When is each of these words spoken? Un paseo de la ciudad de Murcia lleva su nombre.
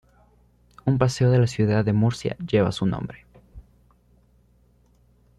Un 0.83 0.97
paseo 0.97 1.29
de 1.29 1.37
la 1.37 1.45
ciudad 1.45 1.85
de 1.85 1.93
Murcia 1.93 2.35
lleva 2.39 2.71
su 2.71 2.87
nombre. 2.87 3.27